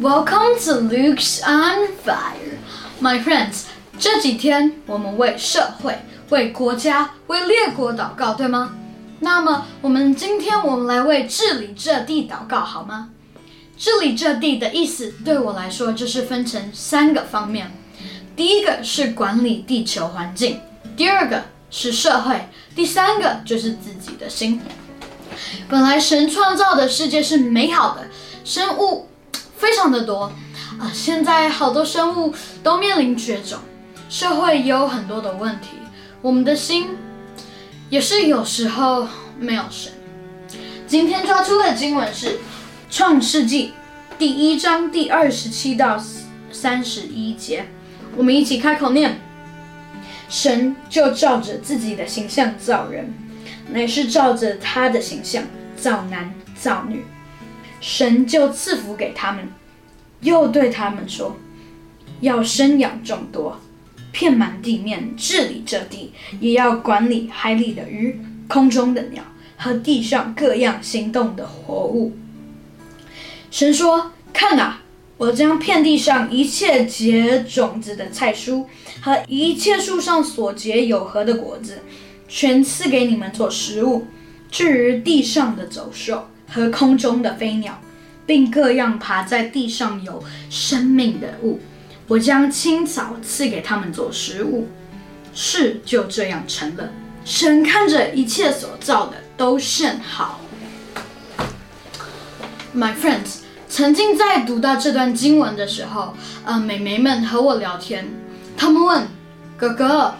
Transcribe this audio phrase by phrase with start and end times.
[0.00, 2.56] Welcome to Luke's on Fire,
[3.00, 3.64] my friends.
[3.98, 8.76] 这几天我们为社会、为国家、为列国祷告，对吗？
[9.18, 13.08] 那么我们今天我们来为治理这地祷告，好吗？
[13.76, 17.72] 治理这地的意思对我来说就是分成三个方面。
[18.36, 20.60] 第一个是管理地球环境，
[20.96, 21.42] 第二个
[21.72, 24.60] 是社会，第三个就是自己的心。
[25.68, 28.06] 本来神创造的世界是美好的，
[28.44, 29.07] 生物
[29.58, 30.32] 非常的多
[30.78, 33.58] 啊，现在好多生物都面临绝种，
[34.08, 35.70] 社会也有很多的问题，
[36.22, 36.86] 我们的心
[37.90, 39.08] 也是有时候
[39.38, 39.92] 没有神。
[40.86, 42.38] 今天抓出的经文是
[42.88, 43.72] 创世纪
[44.16, 46.02] 第一章第二十七到
[46.52, 47.66] 三十一节。
[48.16, 49.20] 我们一起开口念：
[50.28, 53.12] 神就照着自己的形象造人，
[53.70, 55.42] 乃是照着他的形象
[55.76, 57.04] 造男造女。
[57.80, 59.48] 神就赐福给他们，
[60.20, 61.36] 又对他们说：
[62.20, 63.60] 要生养众多，
[64.12, 69.22] 遍满地面，治理这地，也要管理海里的鱼、空中的鸟
[69.56, 72.16] 和地上各样行动的活物。
[73.50, 74.80] 神说：看哪！
[75.16, 78.64] 我将遍地上一切结种子的菜蔬
[79.00, 81.80] 和一切树上所结有核的果子，
[82.28, 84.06] 全赐给你们做食物。
[84.48, 87.80] 至于地上的走兽和空中的飞鸟，
[88.26, 91.60] 并各样爬在地上有生命的物，
[92.06, 94.68] 我将青草赐给他们做食物。
[95.34, 96.88] 事就这样成了。
[97.24, 100.40] 神看着一切所造的都甚好。
[102.74, 103.40] My friends.
[103.70, 106.14] 曾经在读到这段经文的时候，
[106.46, 108.08] 呃，美眉们和我聊天，
[108.56, 109.06] 他们问
[109.58, 110.14] 哥哥，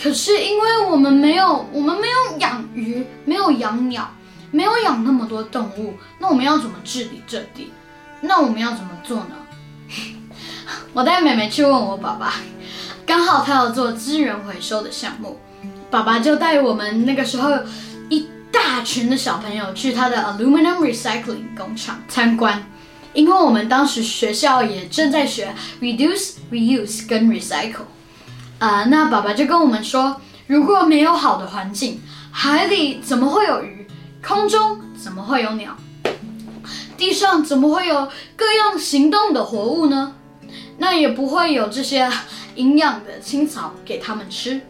[0.00, 4.14] 可是因为我们没有，我们没有养鱼，没有养鸟，
[4.50, 7.72] 没有养那么多动物，那我们要怎么治理这地？
[8.22, 9.36] 那我们要怎么做呢？
[10.92, 12.34] 我带妹妹去问我爸爸，
[13.06, 15.38] 刚好他要做资源回收的项目，
[15.90, 17.50] 爸爸就带我们那个时候
[18.08, 22.64] 一大群的小朋友去他的 aluminum recycling 工厂参观。
[23.12, 27.86] 因为我们当时学校也正在学 reduce、reuse 跟 recycle，
[28.60, 32.00] 啊，那爸爸就跟我们说，如果没有好的环境，
[32.30, 33.79] 海里怎么会有鱼？
[34.26, 35.76] 空中怎么会有鸟？
[36.96, 40.14] 地上怎么会有各样行动的活物呢？
[40.78, 42.10] 那也不会有这些
[42.54, 44.60] 营养的青草给他们吃。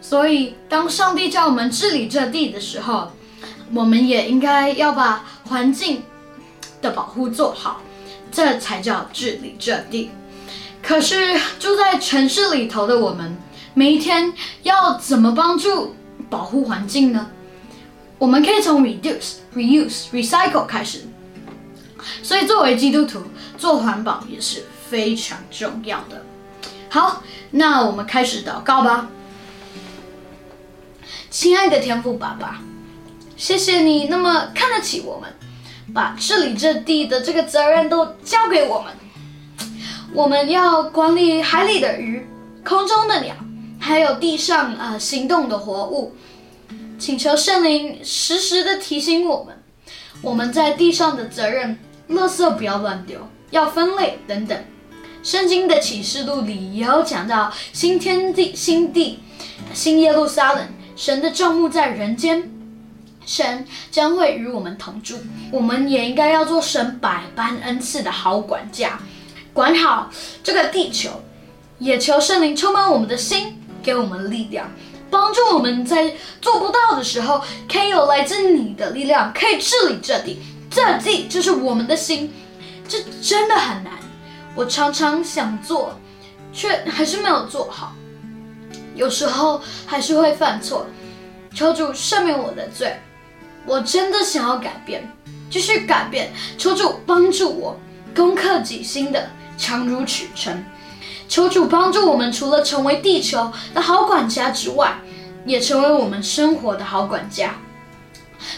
[0.00, 3.10] 所以，当上帝叫我们治理这地的时候，
[3.74, 6.02] 我们也应该要把环境。
[6.82, 7.80] 的保护做好，
[8.30, 10.10] 这才叫治理这地。
[10.82, 13.34] 可是住在城市里头的我们，
[13.72, 14.30] 每一天
[14.62, 15.96] 要怎么帮助
[16.28, 17.30] 保护环境呢？
[18.18, 21.02] 我们可以从 reduce、reuse、recycle 开始。
[22.22, 23.22] 所以作为基督徒，
[23.58, 26.24] 做环保也是非常重要的。
[26.88, 29.08] 好，那我们开始祷告吧。
[31.30, 32.60] 亲爱的天父爸爸，
[33.36, 35.30] 谢谢你那么看得起我们。
[35.94, 38.92] 把治理这地的这个责任都交给我们，
[40.12, 42.26] 我们要管理海里的鱼、
[42.64, 43.34] 空中的鸟，
[43.78, 46.14] 还有地上啊行动的活物。
[46.98, 49.62] 请求圣灵时时的提醒我们，
[50.22, 54.58] 我们在地上的责任，垃圾不要乱丢，要分类等等。
[55.22, 59.18] 圣经的启示录里也有讲到新天地、新地、
[59.74, 62.50] 新耶路撒冷，神的帐幕在人间。
[63.26, 65.16] 神将会与我们同住，
[65.50, 69.00] 我们也应该要做神百般恩赐的好管家，
[69.52, 70.10] 管好
[70.44, 71.10] 这个地球。
[71.78, 74.70] 也求圣灵充满我们的心，给我们力量，
[75.16, 76.12] 帮助我们在
[76.42, 80.42] 做不到的时候，可以有来自你的力量，可以治理这地。
[80.70, 82.30] 这地就是我们的心，
[82.86, 83.94] 这真的很难。
[84.54, 85.98] 我常常想做，
[86.52, 87.94] 却还是没有做好，
[88.94, 90.86] 有时候还是会犯错。
[91.54, 92.94] 求主赦免我的罪。
[93.64, 95.10] 我真的想要改变，
[95.50, 97.80] 继续改变，求主帮助我
[98.14, 100.62] 攻克己心的强如取成。
[101.26, 104.96] 求主帮助我们，除了成为地球的好管家之外，
[105.46, 107.54] 也成为我们生活的好管家，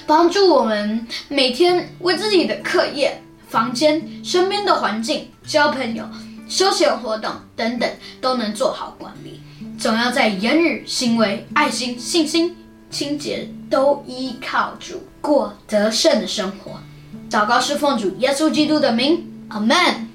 [0.06, 6.05] 帮助我们每天为自己的课业、房间、身边的环境、交朋友、
[6.49, 7.88] 休闲活动等等
[8.20, 9.40] 都能做好管理。
[9.79, 12.56] 总要在言语、行为、爱心、信心。
[12.90, 16.81] 清洁都依靠主过得胜的生活，
[17.31, 20.06] 祷告是奉主耶稣基督的名，Amen。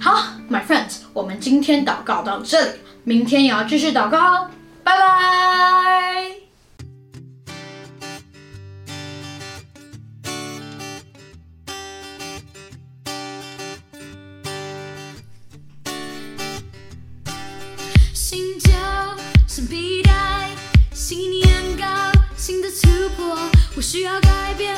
[0.00, 2.70] 好，My friends，我们今天祷告到这里，
[3.02, 4.50] 明天也要继续祷告哦，
[4.90, 6.34] 拜拜。
[18.12, 19.16] 新疆
[19.46, 20.50] 是比带
[20.92, 21.86] 新年高
[22.36, 23.38] 新的突破
[23.76, 24.76] 我需要改变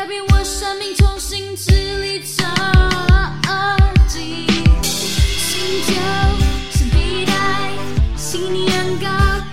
[0.00, 1.70] 改变我生命，重新支
[2.00, 2.42] 离折
[4.08, 4.46] 击。
[4.82, 5.92] 新旧
[6.70, 7.70] 新皮带，
[8.16, 9.06] 信念高，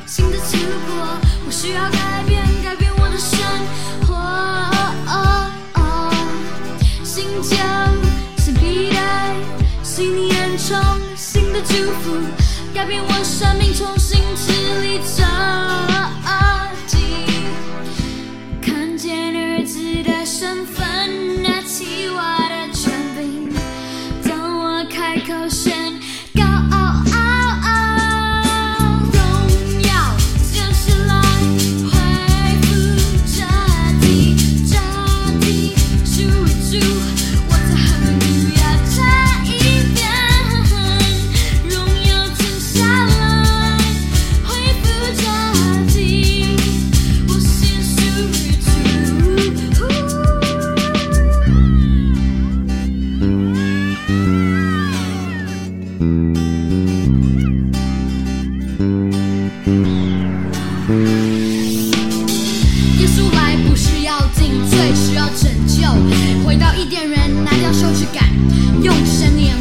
[0.06, 0.56] 新的突
[0.88, 3.36] 破，我需要改变，改变我的生
[4.08, 4.16] 活。
[7.04, 7.58] 新旧
[8.38, 9.36] 新皮带，
[9.84, 10.82] 信念重，
[11.18, 12.16] 新的祝福，
[12.74, 14.24] 改变我生命，重新
[20.40, 23.52] 身份，拿起我的权柄，
[24.24, 24.30] 当
[24.60, 26.00] 我开口宣
[26.36, 26.44] 告，
[29.12, 29.20] 荣
[29.82, 29.90] 耀
[30.54, 31.12] 就是来，
[31.90, 31.90] 恢
[32.62, 32.70] 复
[33.26, 33.36] 这
[34.00, 34.06] 地，
[34.70, 34.72] 这
[35.40, 35.74] 地
[36.06, 36.16] 主
[36.70, 36.78] 主，
[37.50, 38.14] 我在哈利
[38.44, 38.46] 路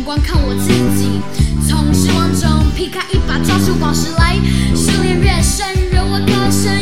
[0.07, 1.21] 光看我自己。
[1.69, 4.37] 从失望中劈开一把，抓住宝石来。
[4.73, 6.73] 修炼越深，惹我歌声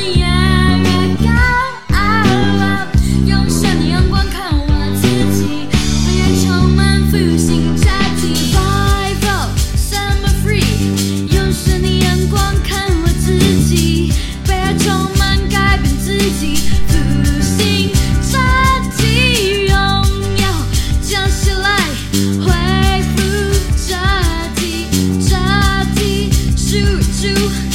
[26.75, 26.83] 地，
[27.23, 27.74] 这